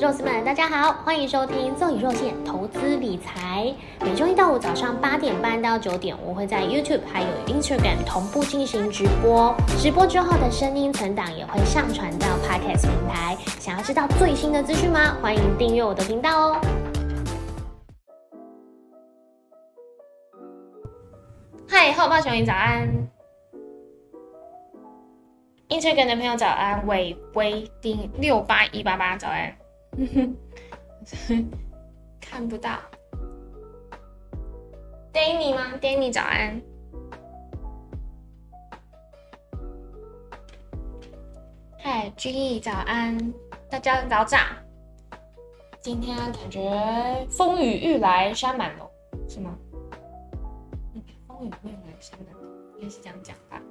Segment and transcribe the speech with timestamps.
[0.00, 3.72] 肉丝们，大家好，欢迎收听奏以肉馅投资理财。
[4.00, 9.54] 每周一到五早上八点半到九点，我会在 YouTube 还有 Instagram 同步进行直播。
[9.78, 13.36] 直播之后的声音存档也会上传到 Podcast 平台。
[13.60, 15.16] 想要知道最新的资讯吗？
[15.22, 16.60] 欢迎订阅我的频道哦。
[21.68, 22.88] 嗨，后报小云早安
[25.68, 29.54] ，Instagram 的朋友早安，伟威丁六八一八八早安。
[32.20, 32.78] 看不到
[35.12, 36.60] ，Danny 吗？Danny 早安。
[41.78, 43.32] 嗨，G 早安，
[43.70, 44.38] 大家早早。
[45.80, 48.90] 今天感觉风雨欲来山满楼，
[49.28, 49.56] 是吗？
[51.28, 52.48] 风雨欲来山满楼，
[52.78, 53.62] 应该是这样讲吧。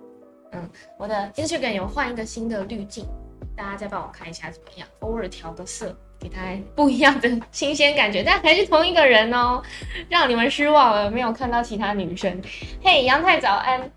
[0.53, 3.05] 嗯，我的 Instagram 有换一个新的滤镜，
[3.57, 4.87] 大家再帮我看一下怎么样？
[5.01, 5.93] 偶尔调个色。
[6.23, 6.41] 给他
[6.73, 9.61] 不一样的新鲜感觉，但还是同一个人哦，
[10.07, 12.41] 让你们失望了，没有看到其他女生。
[12.81, 13.91] 嘿，杨太早安。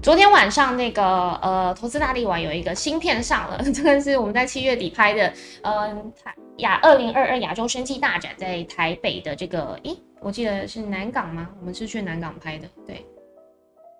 [0.00, 1.02] 昨天晚上那个
[1.42, 5.32] 呃，投资大力丸有一个新片上了，这个是我们在七月底拍的，
[5.62, 6.12] 嗯，
[6.58, 11.50] 亚二零二二亚洲生技大展在台北的这个，咦，我记得是南港吗？
[11.58, 13.04] 我们是去南港拍的，对，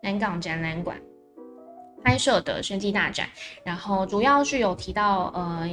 [0.00, 0.96] 南港展览馆。
[2.02, 3.28] 拍摄的生机大展，
[3.62, 5.68] 然后主要是有提到，呃，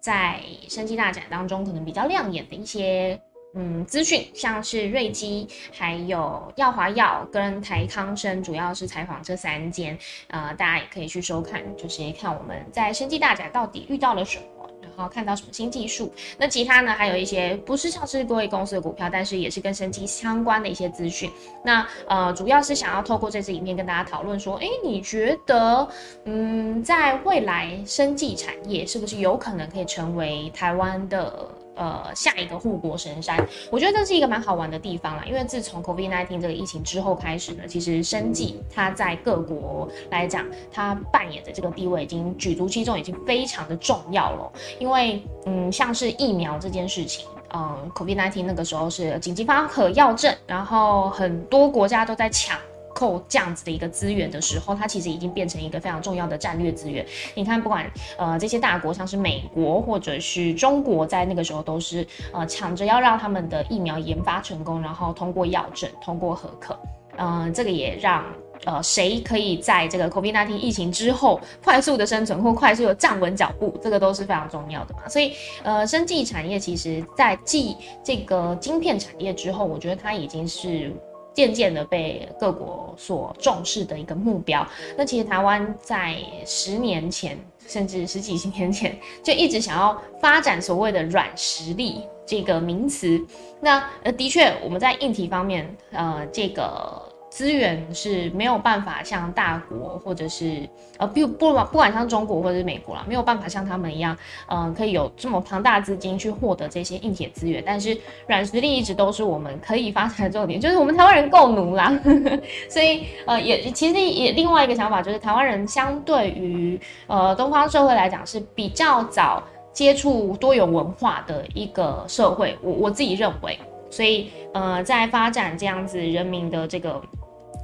[0.00, 3.20] 在生机大展当中可能比较亮眼的一些
[3.54, 9.96] 嗯资讯，像是瑞基、还有耀华耀跟台康生，主要是采访这三间，
[10.28, 14.68] 呃，大家也可以去收看，就是看我们在生机大展到底遇到了什么。
[14.96, 16.12] 好看到什么新技术？
[16.38, 16.92] 那其他呢？
[16.92, 21.30] 还有一些不是上市各位公司的股票，但是也是跟生机相关的一些资讯。
[21.64, 25.88] 那呃，主要是想要透过这支影片跟大家讨论说，哎，你觉得，
[26.24, 31.48] 嗯，在未来生技产业是不是有可能可以成为台湾的？
[31.74, 33.36] 呃，下一个护国神山，
[33.70, 35.24] 我觉得这是一个蛮好玩的地方啦。
[35.26, 44.52] 因为自从 COVID-19 这个疫情之后开始呢，其实生计它在各国来讲，它扮演的这个地位已经举足轻重，已经非常的重要了。
[44.78, 52.58] 因为，嗯，像是疫苗这件事情，嗯，COVID-19 那个时候是紧急发可药证，然后很多国家都在抢。
[52.94, 57.04] 扣这样子的一个资源的时候，它其实已经变成一个非常重要的战略资源。
[57.34, 66.78] 你看，不管呃这些大国，像是美国或者是中国，在那个时候都是呃抢着要让他们的疫苗研发成功，然后通过药证，通过合可。
[67.18, 68.24] 嗯，这个也让
[68.64, 75.08] 呃谁可以在这个 COVID-19 疫情之后快速的生存或快速的站稳脚步，这个都是非常重要的嘛。
[75.08, 75.32] 所以
[75.62, 80.92] 呃，生技产业其实在继这个晶片产业之后，我觉得它已经是。
[81.32, 84.66] 渐渐的被各国所重视的一个目标。
[84.96, 86.16] 那其实台湾在
[86.46, 93.20] 十年前，甚至十几年前，就一直想要发展所谓的软实力这个名词。
[93.60, 97.11] 那呃，的确我们在硬体方面，呃，这个。
[97.34, 104.14] 资源是没有办法像大国或者是呃不不不管像中国或者是美国啦，没有办法像他们一样，
[104.48, 107.62] 嗯，可以有这么庞大资金去获得这些硬铁资源。
[107.64, 111.98] 但是软实力一直都是我们可以发展的重点，就是我们台湾人够奴啦。
[112.68, 127.00] 所以呃也其实也另外一个想法就是台湾人相对于呃东方社会来讲是比较早接触多元文化的一个社会，我我自己认为，所以呃在发展这样子人民的这个。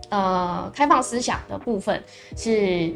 [0.09, 2.03] 呃，开放思想的部分
[2.37, 2.93] 是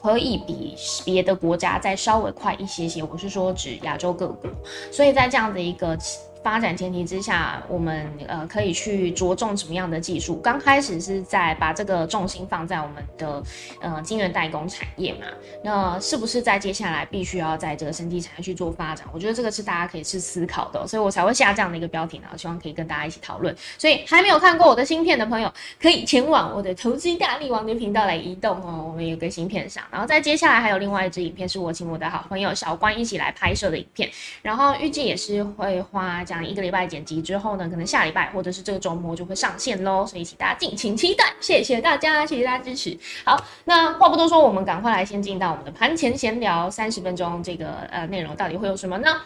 [0.00, 3.02] 可以比别的国家再稍微快一些些。
[3.02, 4.50] 我是说指亚洲各国，
[4.90, 5.98] 所以在这样的一个。
[6.44, 10.36] 发展前提之下，我们呃可以去着重什么样的技术？
[10.42, 13.42] 刚开始是在把这个重心放在我们的
[13.80, 15.20] 呃晶圆代工产业嘛？
[15.64, 19.06] 那是不是在接下来必须要在这个生技产业去做发展？
[19.10, 23.56] 我觉得这个是大家可以去思考的，所以我才会下这样的一个标题呢，希望可以跟大家一起讨论。
[23.78, 25.50] 所以还没有看过我的新片的朋友，
[25.80, 28.84] 可以前往我的投资大力王的频道来移动哦。
[28.86, 34.10] 我们有个新片上，然后在接下来还有另外一支影片，是我请我的好朋友小关一起来拍摄的影片，
[34.42, 36.22] 然后预计也是会花。
[36.42, 41.24] 一个礼拜剪辑之后呢，可能下礼拜或者是这个周末就会上线喽，所以请大家敬请期待。
[41.40, 42.96] 谢谢大家，谢谢大家支持。
[43.24, 49.20] 好，那话不多说，我们赶快来先进到我们的盘前闲聊三十分钟，这个呃内容到底会有什么呢？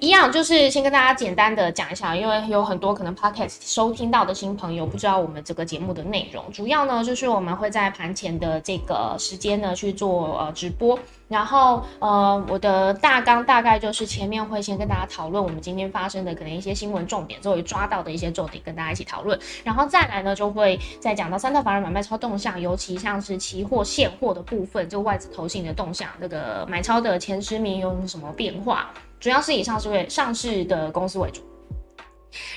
[0.00, 10.98] 一样就是先跟大家简单的讲一下，因为有很多可能 podcast 收听到的新朋友不知道我们这个节目的内容，主要呢就是我们会在盘前的这个时间呢去做呃直播，
[11.28, 28.90] 然后呃我的大纲大概就是前面会先跟大家讨论我们今天发生的可能一些新闻重点，作为抓到的一些重点跟大家一起讨论，然后再来呢就会再讲到三大法人买卖超动向，尤其像是期货现货的部分，就外资投信的动向，这个买超的前十名有什么变化。
[29.24, 31.40] 主要是以上市为上市的公司为主，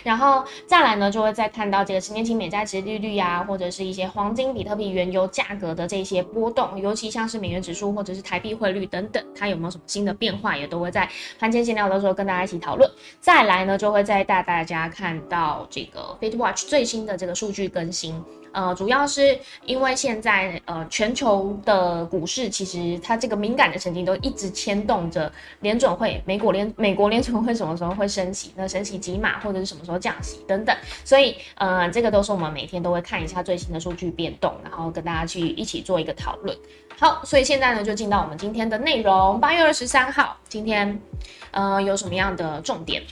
[0.04, 11.10] 然后再来呢，就会再看到这个十年期美债值利率啊，或者是一些黄金、比特币、原油价格的这些波动，尤其像是美元指数或者是台币汇率等等，它有没有什么新的变化，也都会在
[11.40, 12.92] 盘前闲聊的时候跟大家一起讨论。
[13.22, 18.22] 再来呢，就会再带大家看到这个 FitWatch 最新的这个数据更新。
[18.54, 36.58] 呃，主要是因为现在呃，全球的股市其实它这个敏感的神经都一直牵动着联准会、美国联美国联准会什么时候会升息，那升息几码或者是什么时候降息等等，所以呃，这个都是我们每天都会看一下最新的数据变动，然后跟大家去一起做一个讨论。
[36.98, 39.40] 好，所以现在呢，就进到我们今天的内容。
[39.40, 41.00] 八月二十三号，今天
[41.52, 43.04] 呃有什么样的重点？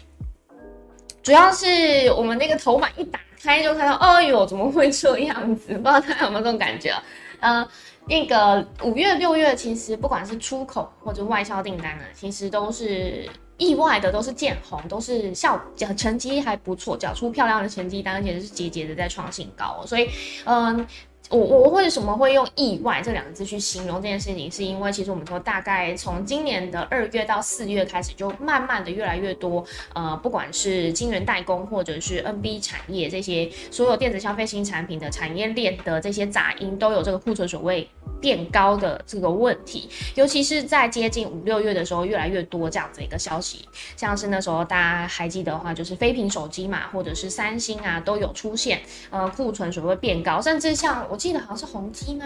[1.21, 3.19] 主要是我们那个头版一打。
[3.41, 5.73] 开就看到，哎呦，怎么会这样子？
[5.77, 6.93] 不知道大家有没有这种感觉？
[7.39, 7.67] 嗯，
[8.07, 15.61] 那个五月、六月，其实不管是出口或者外销订单啊，其实都是意外的，都是见红，都是效
[15.97, 19.83] 成绩还不错，缴出漂亮的成绩单，而且是节节的在创新高。
[19.85, 20.09] 所以，
[20.45, 20.85] 嗯。
[21.29, 24.51] 我我为什么会用意外这两个字去形容这件事情？
[24.51, 37.89] 是因为其实我们说大概从今年的二月到四月开始，就慢慢的越来越多，呃，不管是晶圆代工或者是 NB 产业这些所有电子消费新产品的产业链的这些杂音，都有这个库存所谓
[38.25, 39.87] 变高的这个问题。
[40.15, 48.81] 尤其是在接近五六月的时候，越来越多这样子一个消息，像是那时候大家还记得话，就是飞屏手机嘛，或者是三星啊，都有出现
[49.11, 51.05] 呃库存所谓变高，甚至像。
[51.07, 52.25] 我记得好像是宏基吗？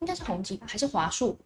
[0.00, 1.36] 应该是宏基吧，还是华硕？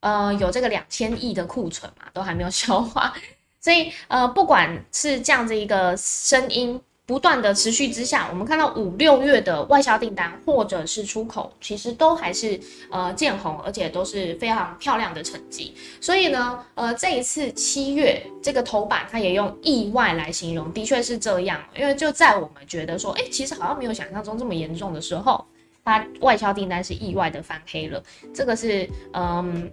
[0.00, 3.14] 呃，有这个两千亿的库存嘛，都还没有消化。
[3.60, 12.60] 所以呃，不管是这样子一个声音不断的持续之下，我们看到五六月的外销订单或者是出口，其实都还是
[12.90, 15.74] 呃见红，而且都是非常漂亮的成绩。
[16.02, 21.58] 所以呢，呃，这一次七月这个头版，它也用意外来形容，的确是这样。
[21.74, 25.42] 因为就在我们觉得说，哎，其实好像没有想象中这么严重的时候，
[25.82, 28.02] 它外销订单是意外的翻黑了。
[28.34, 29.72] 这个是嗯，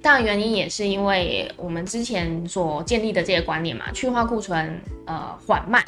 [0.00, 5.84] 当然原因也是因为我们之前所建立的这些观念嘛，去化库存呃缓慢。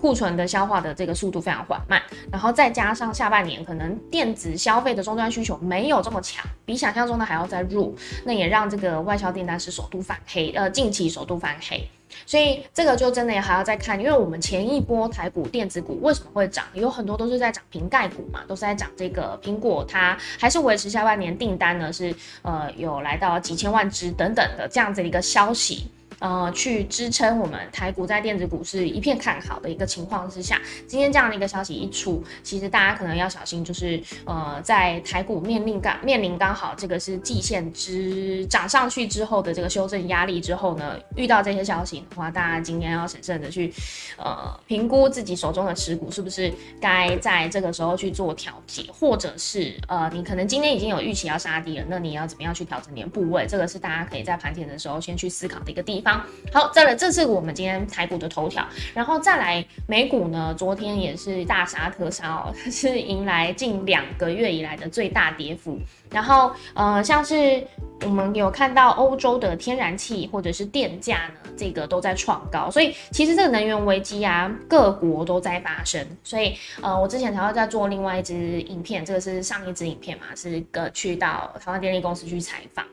[0.00, 2.00] 库存的消化的这个速度非常缓慢，
[2.32, 7.92] 然后再加上下半年可能电子消费的终端需求没有这么强，比想象中的还要再弱，
[8.24, 11.86] 那也让这个外销订单是首度反黑，呃，近期首度反黑，
[12.24, 25.90] 所以这个就真的也还要再看，因为我们前一波台股电子股为什么会涨，有很多都是在涨瓶盖股嘛，都是在涨这个苹果，它还是维持下半年订单呢是呃有来到几千万只等等的这样子的一个消息。
[26.20, 43.72] 呃，去支撑我们台股在电子股是一片看好的一个情况之下，今天这样的一个消息一出，其实大家可能要小心，就是呃，在台股面临刚面临刚好这个是季线之涨上去之后的这个修正压力之后呢，遇到这些消息的话，大家今天要审慎的去
[44.18, 53.46] 呃评估自己手中的持股是不是该在这个时候去做调节，或者是呃你可能今天已经有预期要杀低了，那你要怎么样去调整你的部位？
[53.48, 56.09] 这个是大家可以在盘前的时候先去思考的一个地方。
[56.52, 65.78] 好，再来，这是我们今天台股的头条，然后再来美股呢，昨天也是大杀特杀哦，它是迎来近两个月以来的最大跌幅。
[66.10, 67.64] 然后呃，像是
[68.02, 76.04] 我们有看到欧洲的天然气或者是电价呢，这个都在创高，所以其实这个能源危机啊，各国都在发生。
[76.24, 82.84] 所以呃，我之前才会在做另外一支影片，这个是上一支影片嘛，是个去到台湾电力公司去采访。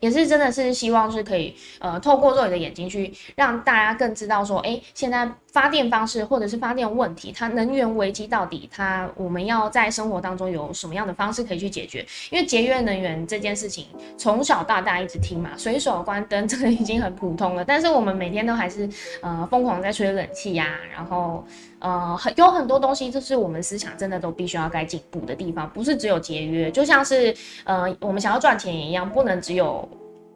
[0.00, 12.04] 也是真的是希望是可以，呃，透过肉眼的眼睛去让大家更知道说，哎，现在发电方式或者是发电问题，它能源危机到底它我们要在生活当中有什么样的方式可以去解决？
[12.30, 13.86] 因为节约能源这件事情
[14.18, 18.88] 从小到大一直听嘛，随手关灯这个已经很普通了，但是我们每天都还是
[19.22, 21.42] 呃疯狂在吹冷气呀，然后
[21.80, 29.88] 呃很有很多东西就是我们思想真的都必须要该进步的地方，不是只有节约，就像是呃我们想要赚钱也一样，不能只有。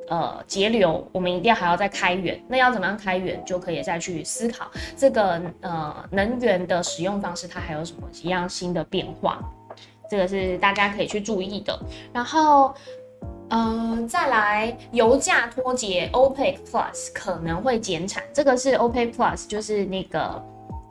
[0.08, 2.36] 呃，节流，我们一定还要再开源。
[2.48, 9.38] 那要怎么样开源，就可以再去思考这个呃能源的使用方式，它还有什么一样新的变化？
[10.10, 11.78] 这个是大家可以去注意的。
[12.12, 12.74] 然后
[13.50, 20.44] 嗯，再来油价脱节，OPEC Plus 可能会减产，这个是 OPEC Plus，就是那个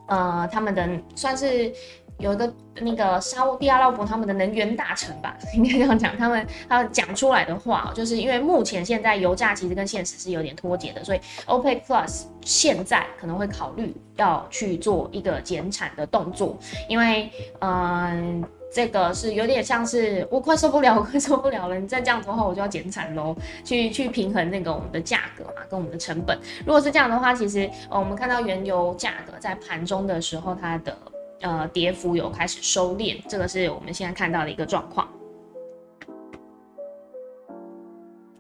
[0.10, 1.74] 呃他们的算是。
[2.20, 16.58] 有一个那个沙地阿拉伯他们的能源大臣吧，应该这样讲，他们他讲出来的话，就是因为目前现在油价其实跟现实是有点脱节的，所以 OPEC Plus 现在可能会考虑要去做一个减产的动作，
[16.90, 23.36] 因为嗯，这个是有点像是我快受不了，我快受不了了，你再这样子的话，我就要减产喽，
[23.66, 26.38] 去去平衡那个我们的价格嘛，跟我们的成本。
[26.66, 30.98] 如果是这样的话，其实呃，我们看到原油价格在盘中的时候，它的
[31.42, 35.08] 呃，跌幅有开始收敛，这个是我们现在看到的一个状况。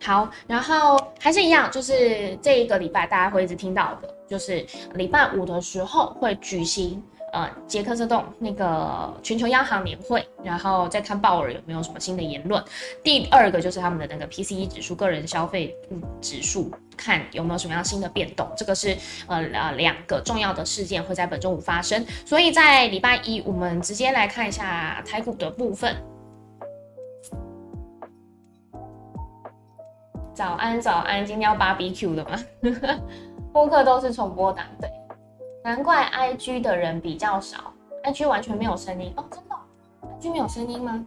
[0.01, 7.01] 好，然后还是一样，就是这一个礼拜大家会一直听到的，就是礼拜五的时候会举行。
[7.31, 12.63] 呃，杰克瑟动那个全球央行年会，然后再看鲍尔有没有什么新的言论。
[13.03, 15.75] 第二个就是他们的那个 PCE 指数，个人消费
[16.19, 18.47] 指数，看有没有什么样新的变动。
[18.57, 22.05] 这个是呃呃两个重要的事件会在本周五发生。
[22.25, 25.95] 所以在礼拜一，我们直接来看一下台股的部分。
[30.33, 32.39] 早安，早安，今天要 BBQ 的吗？
[33.53, 34.89] 播客都是重播档，对。
[35.69, 37.71] 难怪 I G 的人比较少
[38.01, 39.55] ，I G 完全没有声音哦，真的
[40.01, 41.05] ？I G 没有声音吗？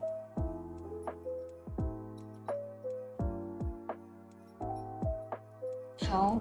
[6.08, 6.38] 好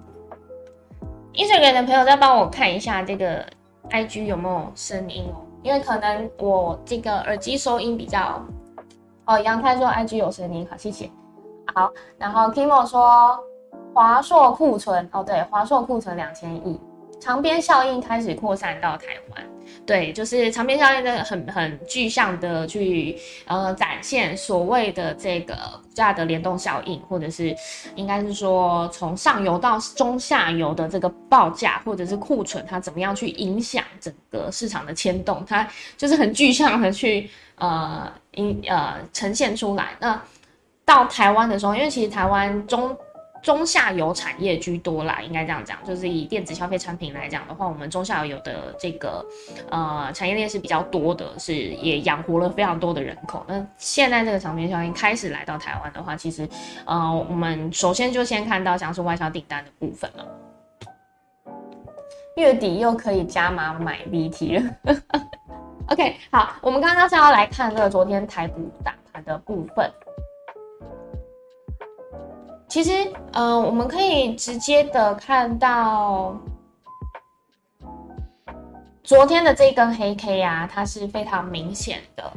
[1.33, 3.43] ，Instagram 的朋友再帮我看一下这个
[3.89, 8.39] I G 有没有声音哦，因为可能我这个耳机收音比较……
[9.25, 11.09] 哦，杨太说 I G 有声音，好，谢谢。
[11.73, 13.43] 好，然后 Kimo 说
[13.95, 16.79] 华硕库存，哦，对，华硕库存两千亿。
[17.21, 19.47] 长边效应开始扩散到台湾，
[19.85, 27.55] 对，就是长边效应的很很具象的去呃展现所谓的这个股价的联动效应，或者是
[27.95, 39.89] 应该是说从上游到中下游的这个报价或者是库存，它怎么样去影响整个市场的牵动，它就是很具象的去呃影呃呈现出来。
[39.99, 40.19] 那
[40.83, 42.97] 到台湾的时候，因为其实台湾中。
[43.41, 49.25] 中下游产业居多啦，应该这样讲，就是以电子消费产品来讲的话，我们中下游的这个
[49.69, 53.43] 呃产业链是比较多的，是也养活了非常多的人口。
[53.47, 56.47] 那现在这个长边效应开始来到台湾的话，其实
[56.85, 60.25] 呃我们首先就先看到像是外销订单的部分了。
[62.37, 64.75] 月底又可以加码买 VT 了。
[65.89, 69.91] OK，好，我们刚刚是要来看这个昨天台股大盘的部分。
[72.71, 76.33] 其实，嗯，我们可以直接的看到
[79.03, 82.31] 昨天的这根黑 K 啊，它是非常明显的，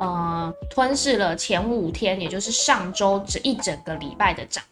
[0.00, 4.62] 嗯，吞噬了前五天，也就是上周这一整个礼拜的涨。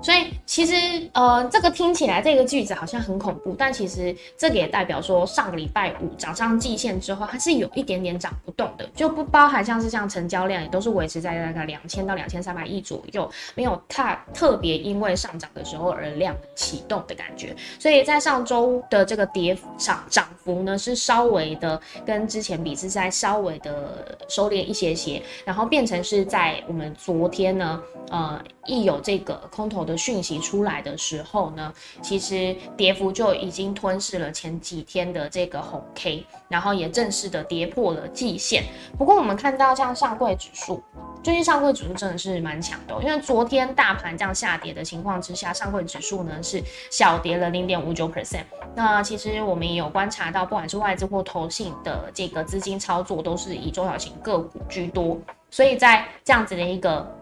[0.00, 0.74] 所以其实，
[1.12, 17.54] 呃，这个听起来这个句子好像很恐怖，但其实这个也代表说，上个礼拜五涨上季线之后，它是有一点点涨不动的，就不包含像是像成交量也都是维持在大概两千到两千三百亿左右，没有太特别因为上涨的时候而量启动的感觉。
[17.78, 29.78] 所以在上周的这个跌涨涨幅呢，是稍微的跟之前比是在稍微的收敛一些些，然后变成是在我们昨天呢，呃，一有这个空头。
[29.88, 31.72] 的讯息出来的时候呢，
[32.02, 38.64] 其实跌幅就已经吞噬了前几天的这个红 K，然后也正式的跌破了季线。
[38.98, 40.82] 不过我们看到像上柜指数，
[41.22, 48.44] 最近上柜指数真的是蛮强的，因为昨天大盘这样下跌的情况之下，上柜指数呢是小跌了零点五九 percent。
[48.74, 55.18] 那其实我们也有观察到，不管是外资或投信的这个资金操作，都是以中小型个股居多，
[55.50, 57.16] 所以在这样子的一个。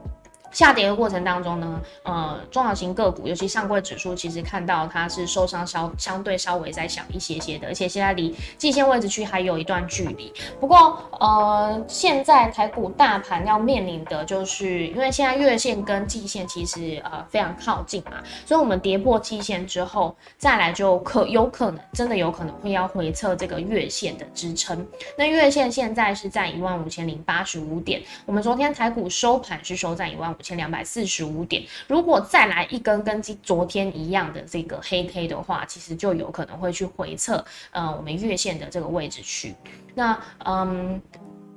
[0.56, 10.32] 下跌的过程当中呢，呃，中小型个股，尤其上柜指数，其实看到它是受伤稍相对稍微再小一些些的，而且现在离季线位置区还有一段距离。
[10.58, 18.12] 不过，呃，现在台股大盘要面临的就是，因为现在月线跟季线其实呃非常靠近嘛，
[18.46, 24.86] 所以我们跌破季线之后，再来就可有可能真的有可能会要回测这个月线的支撑。
[25.18, 30.36] 那月线现在是在一万五千零八十五点，我们昨天台股收盘是收在一万五。
[30.46, 39.56] 千两百四十五点，如果再来一根跟昨天一样的这个黑 K 的话，其实就有可能会去回测，呃，我们月线的这个位置去。
[39.92, 41.02] 那，嗯，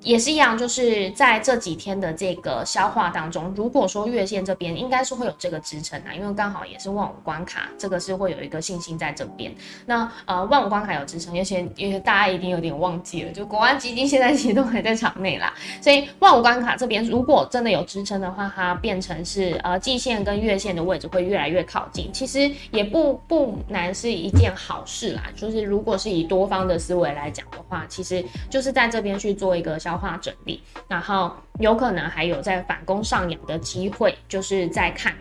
[0.01, 9.53] 也是一样，就是在这几天的这个消化当中，如果说月线这边应该是会有这个支撑啊，因为刚好也是万五关卡，这个是会有一个信心在这边。
[9.86, 25.24] 那呃，万五关卡有支撑，而且因为大家一定有点忘记了，就国安基金现在其实都还在场内啦，所以万五关卡这边如果真的有支撑的话，它变成是呃季线跟月线的位置会越来越靠近，其实也不不难是一件好事啦。
[25.36, 35.12] 就是如果是以多方的思维来讲的话，其实就是在这边去做一个消消化整理，然后有可能还有在反攻上扬的机会，就是在看。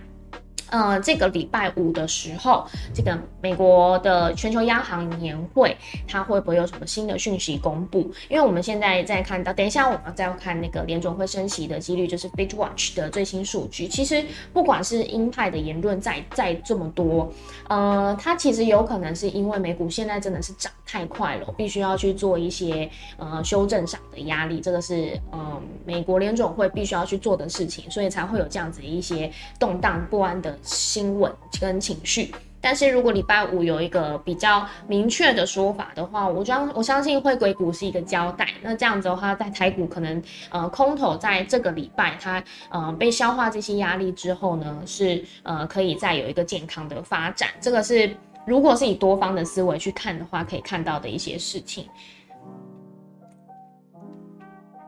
[0.71, 8.11] 呃，这个礼拜五的时候，这个美国的全球央行年会，它会不会有什么新的讯息公布？
[8.29, 13.89] 因为我们现在在看到，等一下我们再要看那个联总会升息的几率，就是 Big Watch 的最新数据。
[13.89, 17.33] 其实不管是鹰派的言论再再这么多，
[17.69, 30.58] 呃，它其实有可能是因为美股现在真的是涨太快了，必须要去做一些呃修正上的压力，这个是呃美国联总会必须要去做的事情，所以才会有这样子一些动荡不安的。
[30.63, 38.49] 新闻跟情绪，但是如果礼拜五有一个比较明确的说法的话，我将我相信会给股是一个交代。
[38.63, 47.49] 那这样子的话，在台股可能呃空头在这个礼拜它呃被消化这些压力之后呢，是呃可以再有一个健康的发展。
[47.61, 48.11] 这个是
[48.47, 51.87] 如果是以多方的思维去看的话，可以看到的一些事情。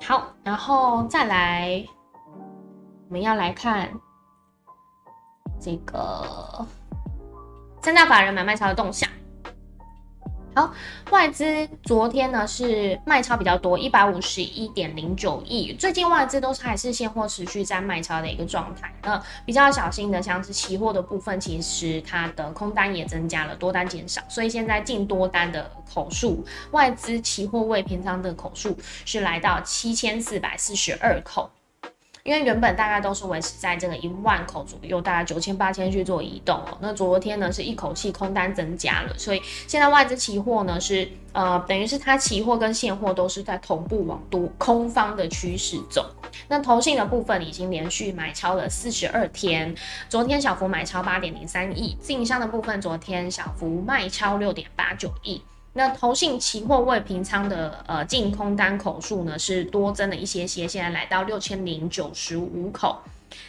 [0.03, 1.85] 好，然后再来，
[3.09, 3.89] 我们要来看。
[5.61, 6.67] 这个
[7.83, 9.09] 三大法人买卖超的动向。
[10.53, 10.75] 好，
[11.13, 11.45] 外资
[11.85, 15.73] 昨天呢是卖超比较多，一百五十一点零九亿。
[15.75, 18.93] 最近外资都是还是现货持续在卖超的一个状态。
[19.05, 24.21] 那比较小心的，像是期货的部分，其实它的空单也增加了，多单减少。
[24.29, 31.49] 所以现在进多单的口数，外资期货未平仓的口数是来到七千四百四十二口。
[32.23, 36.79] 因为原本大概都是维持在这个一万口左右，大概九千八千去做移动哦。
[36.81, 46.15] 那昨天呢是一口气空单增加了，所以现在外资期货呢是呃等于是它期货跟现货都是在同步往多空方的趋势走。
[46.49, 49.75] 那投信的部分已经连续买超了四十二天，
[50.09, 55.43] 昨天小幅买超八点零三亿，自营商的部分昨天小幅卖超六点八九亿。
[55.81, 63.01] 那投信期货未平仓的呃净空单口数呢是多增了一些些，现在来到六千零九十五口。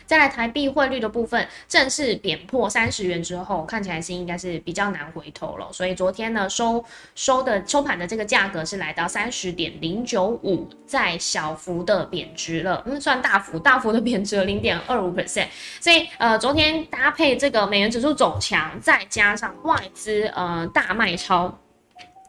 [0.05, 5.67] 再来台币汇率的部分，正式贬破三十元之后，看起来是应该是比较难回头了。
[5.73, 6.81] 所以昨天呢收
[7.15, 15.47] 收的收盘的这个价格是来到三十点零九五，在小幅的贬值了，嗯，算大幅大幅的贬值了零点二五 percent。
[15.81, 21.53] 所以呃昨天搭配这个美元指数走强，再加上外资呃大卖超。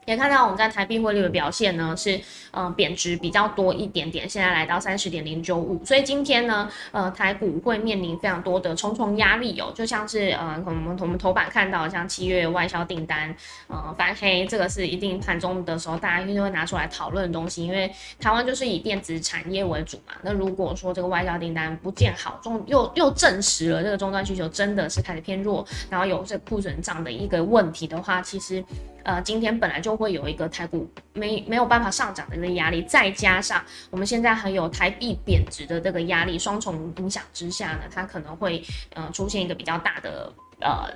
[0.05, 2.19] 也看到我们在台币汇率的表现呢，是
[2.51, 13.33] 呃贬值比较多一点点，现在来到三十点零九五，所以今天呢，呃台股会面临非常多的重重压力哦，就像是呃我们我们头版看到像七月外销订单
[13.67, 28.63] 呃翻黑，这个是一定盘中的时候大家一定会拿出来讨论的东西，因为台湾就是以电子产业为主嘛，那如果说这个外销订单不见好，中又又证实了这个终端需求真的是开始偏弱，然后有这库存涨的一个问题的话，其实。
[29.05, 40.89] 呃，今天本来就会有一个台股没没有办法上涨的一个压力，再加上我们现在还有台币贬值的这个压力，双重影响之下呢，它可能会呃出现一个比较大的呃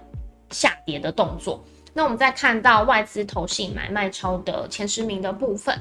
[0.51, 1.63] 下跌的动作。
[1.93, 5.77] 那我们再看到外资投信买卖超的前十名的部分，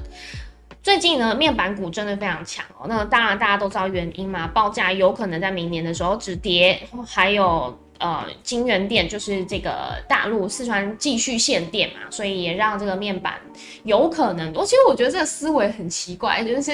[0.81, 2.85] 最近呢面板股真的非常强哦。
[2.87, 7.77] 那当然大家都知道原因嘛，报价有可能在明年的时候止跌，还有。
[7.99, 13.35] 呃，金源店就是这个大陆四川继续限电嘛，所以也让这个面板
[13.83, 14.51] 有可能。
[14.53, 16.71] 我其实我觉得这个思维很奇怪，就是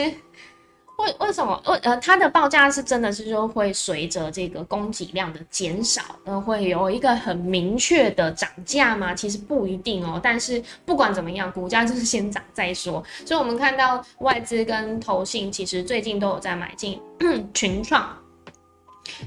[0.98, 1.60] 为为什么？
[1.68, 9.14] 为呃，它的报价是真的是说会随着这个供给量的减少，呃，会有一个很明确的涨价吗？
[9.14, 10.20] 其实不一定哦。
[10.22, 13.04] 但是不管怎么样，股价就是先涨再说。
[13.26, 17.02] 所以我们看到外资跟投信其实最近都有在买进
[17.54, 18.16] 群创，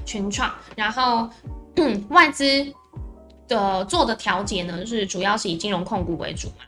[0.05, 1.29] 群创，然后。
[2.09, 2.73] 外资
[3.47, 6.65] 的做的调节呢，是主要是以金融控股为主嘛，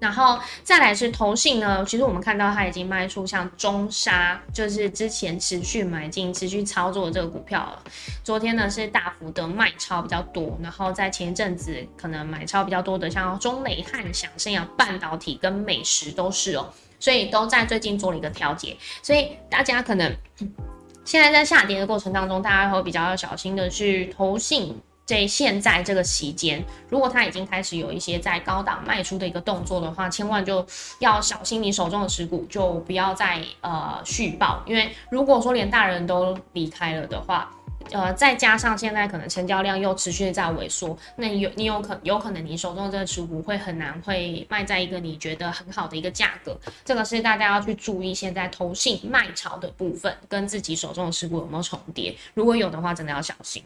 [0.00, 7.82] 然后再来是投信呢，其实我们看到它已经卖出像中沙，就是之前持续买进、持续操作的这个股票了。
[8.24, 20.16] 昨天呢是大幅的卖超比较多，然后在前一阵子可能买超比较多的，像中磊、汉翔、升阳半导体跟美食都是哦，所以都在最近做了一个调节，所以大家可能。
[21.04, 30.64] 现在在下跌的过程当中，大家会比较要小心的去投信这现在这个期间，如果它已经开始有一些在高档卖出的一个动作的话，千万就
[31.00, 37.50] 要小心，你手中的持股就不要再呃续报，因为如果说连大人都离开了的话。
[37.90, 48.14] 呃，再加上现在可能成交量又持续在萎缩，那你有你有可有可能你手中的这个持股会很难会卖在一个你觉得很好的一个价格，这个是大家要去注意。
[48.14, 52.16] 现在投信卖潮的部分跟自己手中的持股有没有重叠？
[52.34, 53.62] 如果有的话，真的要小心。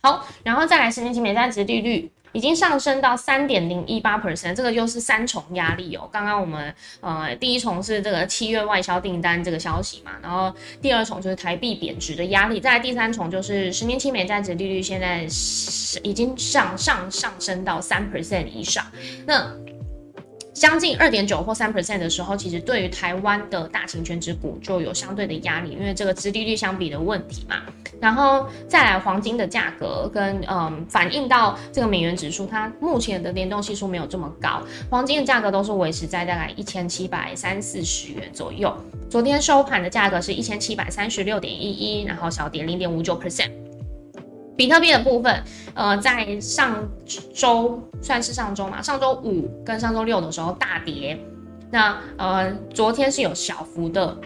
[0.00, 2.10] 好，然后再来是年期美债值利率。
[2.36, 6.06] 已经上升到三点零一八 percent，这个就是三重压力哦。
[6.12, 15.22] 刚刚我们呃第一重是这个七月外销订单这个消息嘛，然后第二重就是台币贬值的压力，再来第三重就是十年期美债值利率现在
[16.02, 18.84] 已经上上上升到三 percent 以上，
[19.26, 19.50] 那。
[20.56, 27.56] 将近二点九或三 percent 的时候，其实对于台湾的大型全值股就有相对的压力，因为这个资利率相比的问题嘛。
[28.00, 38.74] 然后再来黄金的价格跟嗯反映到这个美元指数，它目前的联动系数没有这么高，黄金的价格都是维持在大概一千七百三四十元左右。
[39.10, 43.65] 昨天收盘的价格是一千七百三十六点一一，然后小跌零点五九 percent。
[44.56, 45.42] 比特币的部分，
[45.74, 46.88] 呃，在上
[47.34, 51.18] 周算是上周嘛，上周五跟上周六的时候大跌，
[51.70, 54.16] 那呃，昨天是有小幅的，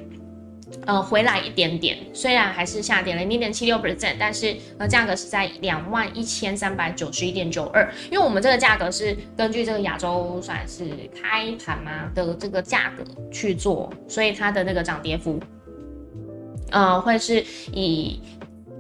[0.86, 10.84] 呃，回来一点点，虽然还是下跌了零点七六 percent，但是呃，价格是在两万一千三百九十一点九二，因为我们这个价格是根据这个亚洲算是
[11.20, 15.40] 开盘嘛的这个价格去做，所以它的那个涨跌幅，
[16.70, 18.20] 呃，会是以。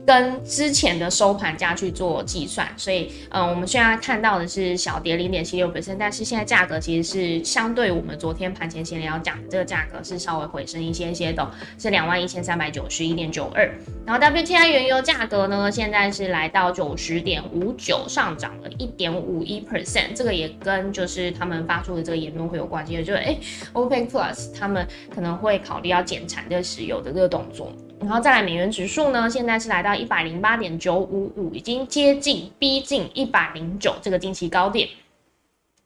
[0.06, 13.70] 跟之前的收盘价去做计算，所以，嗯，我们现在看到的是小跌零点七六本身，但是现在价格其实是相对我们昨天盘前闲聊讲的这个价格是稍微回升一些些的，是两万一千三百九十一点九二。
[14.04, 23.36] 然后 WTI 原油价格呢，现在是来到九十点五九，上涨了一点五一 percent，这个也跟就是他们发出的这个言论会有关系，就是哎
[23.74, 24.84] ，OPEC Plus 他们
[25.14, 27.72] 可能会考虑要减产这个石油的这个动作。
[28.00, 34.88] 然后再来美元指数呢，现在是来到一百零八点九五五，已经接近逼近一百零九这个近期高点，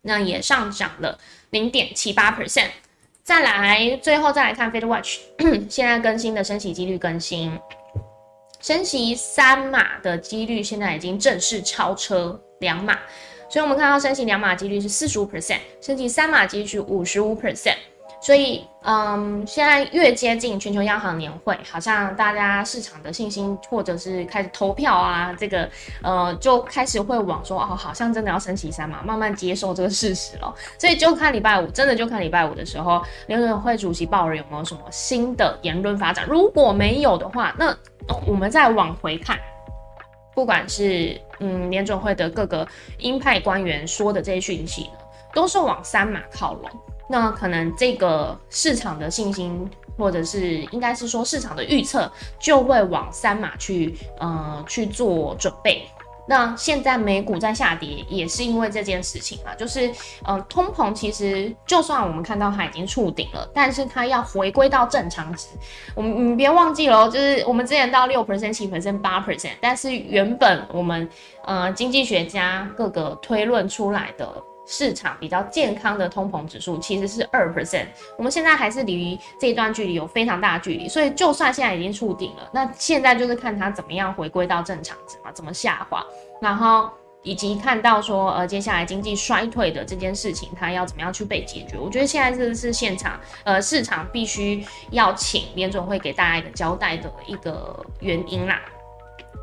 [0.02, 1.18] 那也上涨了
[1.50, 2.68] 零点七八 percent。
[3.24, 5.18] 再来，最后再来看 Fed Watch，
[5.68, 7.58] 现在更新的升息几率更新，
[8.60, 12.98] 升息三码的几率现在已经正式超车两码，
[13.48, 17.76] 所以我们看到升息两码几率是四十五 percent，升息三码几率是五十五 percent。
[18.24, 25.68] 所以，嗯，现在越接近全球央行年会，好像大家市场的信心或者是开始投票啊，这个，
[26.02, 30.54] 呃，就开始会往说，哦，好像真的要升息三嘛，慢慢接受这个事实了。
[30.78, 36.24] 所以就看礼拜五，真的就看礼拜五的时候，联准会主席鲍尔有没有什么新的言论发展。
[36.26, 37.76] 如果没有的话，那
[38.26, 39.38] 我们再往回看，
[40.34, 42.66] 不管是嗯联准会的各个
[43.00, 44.98] 鹰派官员说的这些讯息呢，
[45.34, 46.70] 都是往三码靠拢。
[47.08, 55.86] 那可能这个市场的信心，或者是应该是说市场的预测，就会往三码去，呃，去做准备。
[56.26, 59.92] 那现在美股在下跌，也是因为这件事情嘛，就是，
[60.24, 65.48] 呃，通膨其实就算我们看到它已经触顶了，但是它要回归到正常值。
[65.94, 71.06] 我们你别忘记了，就是我们之前到六 percent、七 percent、八 percent，但是原本我们，
[71.44, 74.26] 呃，经济学家各个推论出来的。
[74.66, 86.04] 市场比较健康的通膨指数其实是二 percent，我们现在还是离这一段距离有非常大的距离，所以就算现在已经触顶了，那现在就是看它怎么样回归到正常值嘛，怎么下滑，
[86.40, 86.90] 然后
[87.22, 91.78] 以及看到说呃接下来经济衰退的这件事情，它要怎么样去被解决？
[91.78, 98.60] 我觉得现在这是现场呃市场必须要请联总会给大家一个交代的一个原因啦。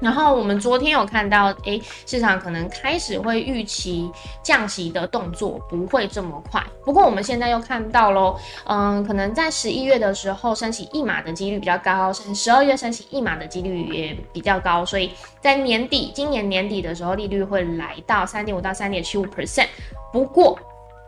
[0.02, 4.12] 然后我们昨天有看到，诶，市场可能开始会预期
[4.42, 6.62] 降息的动作不会这么快。
[6.84, 8.36] 不过我们现在又看到喽，
[8.66, 14.84] 嗯，可能在十一月的时候升息一码的几率比较高，甚至十二月升息一码的几率也比较高。
[14.84, 19.68] 所以在年底，今年年底的时候，利率会来到三点五到三点七五 percent。
[20.12, 20.58] 不过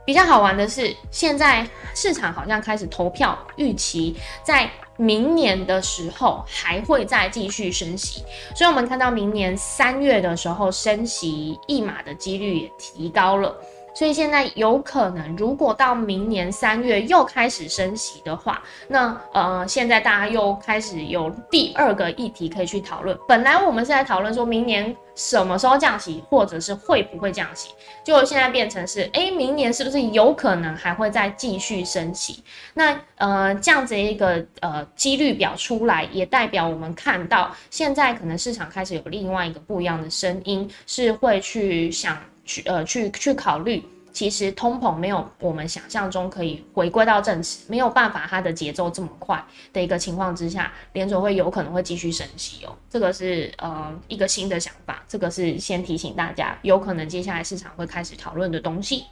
[0.06, 4.70] 比较好玩的是，现在市场好像开始投票预期在。
[4.98, 8.24] 明年的时候还会再继续升息，
[8.56, 13.56] 所以我们看到明年三月的时候升息一码的几率也提高了。
[13.94, 23.18] 所以现在有可能，如果到明年三月又开始升息的话，那呃，现在大家又开始有第二个议题可以去讨论。
[23.28, 27.70] 本来我们是在讨论说明年什么时候降息，或者是会不会降息，
[28.04, 32.44] 就现在变成是，哎，明年是不是有可能还会再继续升息？
[32.74, 42.18] 那呃，这样子一个呃几率表出来，也代表我们看到现在可能市场开始有另外一个不一样的声音，是会去想。
[42.46, 52.78] 去呃去去考虑，其实通膨没有我们想象中可以回归到正值，没有办法它的节奏这么快的一个情况之下，联储会有可能会继续升息哦。
[52.90, 59.06] 这个是呃一个新的想法，这个是先提醒大家，有可能接下来市场会开始讨论的东西。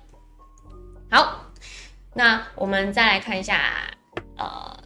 [1.09, 1.45] 好，
[2.13, 3.59] 那我们再来看一下
[4.37, 4.77] 呃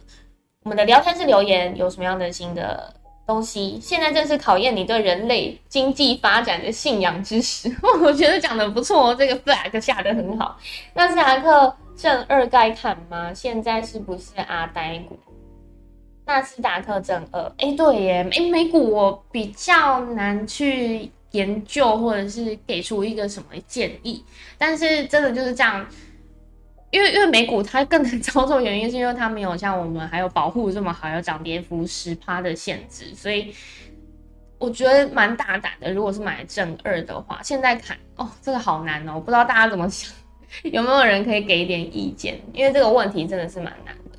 [0.62, 2.95] 我们的聊天室留言有什么样的新的。
[3.26, 7.74] 东西现在正是考验你对人类经济发展的信仰之时。
[8.00, 10.56] 我觉得讲的不错哦，这个 flag 下的很好。
[10.94, 13.34] 纳斯达克正二该看吗？
[13.34, 15.18] 现在是不是阿呆股？
[16.24, 24.24] 纳斯达克正二，哎，对耶，哎，美股我比较难去研究或者是给出一个什么建议，
[24.58, 25.86] 但是真的就是这样。
[26.90, 33.54] 因为因为美股它更难操作，原因是因为它没有像我们还有保护这么好，有涨跌幅十趴的限制，所以
[34.58, 35.92] 我觉得蛮大胆的。
[35.92, 40.10] 如果是买正二的话，现在看哦，这个好难哦，我不知道大家怎么想，
[40.62, 42.40] 有没有人可以给一点意见？
[42.52, 44.18] 因为这个问题真的是蛮难的。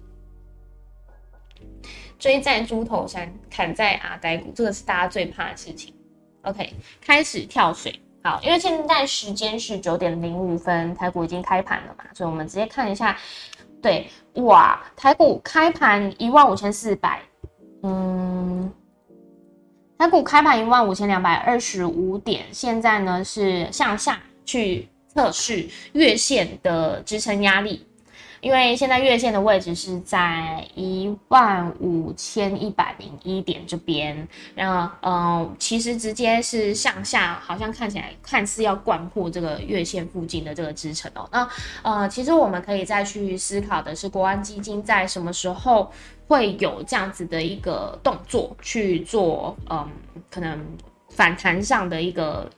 [2.20, 5.94] 追在猪头山，砍在阿呆股，这个是大家最怕的事情。
[6.42, 8.00] OK，开始跳水。
[8.42, 13.18] 因为现在时间是九点零五分，台股已经开盘了嘛，所以我们直接看一下。
[13.82, 17.22] 对，哇，台股开盘一万五千四百，
[17.84, 18.72] 嗯，
[20.00, 27.86] 台股开盘一万五千两百二十五点，现在呢是向下去测试月线的支撑压力。
[28.42, 41.28] 因为现在月线的位置是在一万五千一百零一点这边，然后嗯，其实直接是向下，好像看起来看似要贯破这个月线附近的这个支撑哦。
[41.32, 41.48] 那
[41.82, 45.92] 呃，其实我们可以再去思考的是，国安基金在什么时候
[46.28, 49.90] 会有这样子的一个动作去做，嗯，
[50.30, 50.64] 可能
[51.10, 52.50] 反弹上的一个。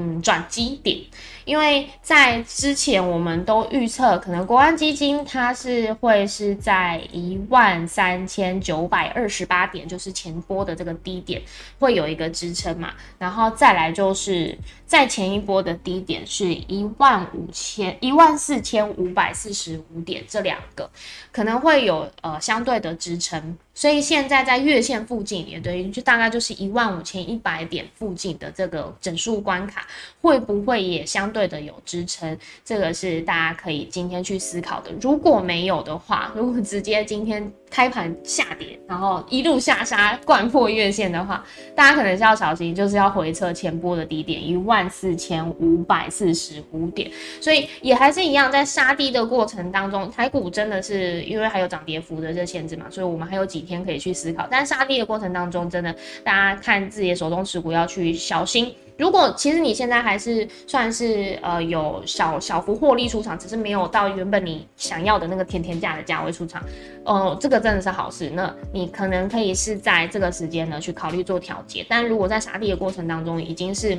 [0.00, 0.96] 嗯，转机点，
[1.44, 11.42] 因为在之前我们都预测，可能国安基金它是会是在一万三千九百二十八点，就是前波的这个低点，
[11.80, 14.56] 会有一个支撑嘛，然后再来就是
[14.86, 20.88] 在前一波的低点是一万五千一万四千五百四十五点，这两个
[21.32, 23.58] 可能会有呃相对的支撑。
[23.78, 29.86] 所以现在在月线附近，也等于就大概就是一万五千一百点附近的这个整数关卡，
[30.20, 32.36] 会不会也相对的有支撑？
[32.64, 34.90] 这个是大家可以今天去思考的。
[35.00, 41.44] 如果没有的话，如果直接今天开盘下跌，然后一路下杀，贯破月线的话，
[41.76, 47.08] 大家可能是要小心，就是要回撤前波的低点一万四千五百四十五点。
[47.40, 53.68] 所以也还是一样，在杀低的过程当中，台股真的是因为还有涨跌幅的这限制嘛，所以我们还有几。
[53.68, 58.74] 天可以去思考，但杀跌的过程当中，真的大家看自己的手中持股要去小心。
[58.98, 66.62] 如果其实你现在还是算是呃有小小幅获利出场，只是没有到原本你想要的那个天天价的价位出场，
[67.04, 68.28] 哦，这个真的是好事。
[68.34, 71.86] 那你可能可以是在这个时间呢去考虑做调节。
[71.88, 73.96] 但如果在杀跌的过程当中已经是。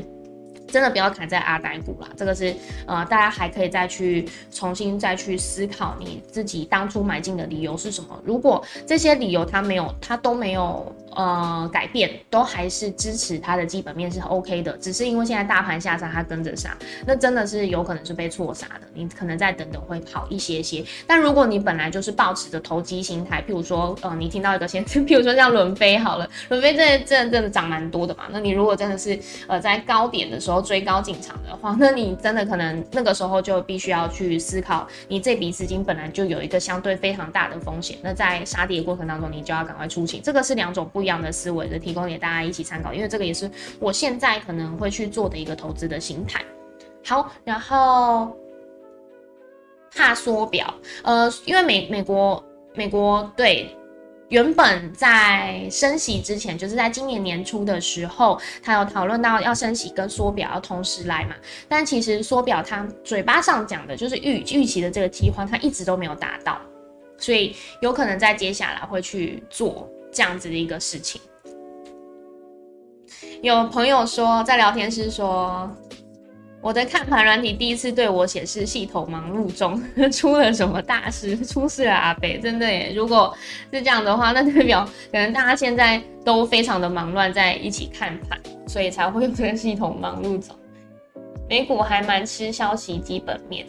[0.71, 2.53] 真的不要砍在阿呆股啦，这个是
[2.85, 8.09] 呃，大家还可以再去重新再去思考你自己当初买进的理由是什么。
[8.23, 10.95] 如果这些理由它没有，它都没有。
[11.15, 18.81] 呃，改变都还是支持它的基本面是 OK 的，只是因为现在大盘下杀，它跟着杀，那真的是有可能是被错杀的。
[18.93, 20.83] 你可能再等等会好一些些。
[21.07, 40.21] 但如果你本来就是抱持着投机心态，譬如说，呃，你听到一个先，譬如说像伦飞好了，伦飞这这真的涨蛮多的嘛，那你如果真的是呃在高点的时候追高进场的话，那你真的可能那个时候就必须要去思考，你这笔资金本来就有一个相对非常大的风险，那在杀跌过程当中，你就要赶快出清。
[40.23, 40.98] 这个是两种不。
[40.99, 46.43] 不一样的思维的提供给大家一起参考，因为这个也是我现在可能会去做的一个投资的心态。
[47.05, 48.35] 好，然后
[49.95, 52.43] 怕缩表，呃，因为美美国
[52.75, 53.73] 美国对
[54.27, 61.35] 原本在升息之前，就是在今年年初的时候，他有讨论到要升息跟缩表要同时来嘛，
[61.69, 66.59] 但其实缩表他嘴巴上讲的就是预预期的这个计划，他一直都没有达到，
[67.17, 69.89] 所以有可能在接下来会去做。
[70.11, 71.21] 这样子的一个事情，
[73.41, 75.69] 有朋友说在聊天室说，
[76.61, 81.37] 我的看盘软体第一次对我显示系统忙碌中， 出了什么大事？
[81.45, 82.91] 出事了，阿北，真的耶！
[82.93, 83.33] 如果
[83.71, 90.55] 是这样的话，那代表可能大家现在都非常的忙乱，在一起看盘，所以才会用这个系统忙碌中。
[91.47, 93.65] 美股还蛮吃消息基本面。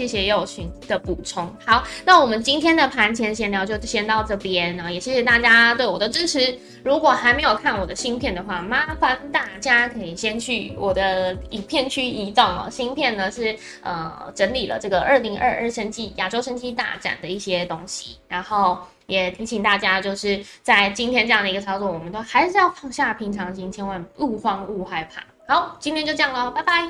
[0.00, 1.54] 谢谢佑勋的补充。
[1.66, 6.58] 好，那我们今天的盘前闲聊就先到这边然后，也谢谢大家对我的支持。
[6.82, 12.66] 如果还没有看我的芯片的话，麻烦大家可以先去我的影片区移动哦。
[12.70, 25.22] 芯片呢是呃整理了这个二零二二生技亚洲生技大展的一些东西，然后也提醒大家，就是在今天这样的一个操作，我们都还是要放下平常心，千万勿慌勿害怕。
[25.54, 26.88] 好，今天就这样喽，拜拜，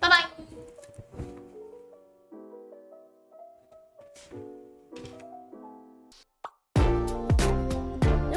[0.00, 0.51] 拜拜。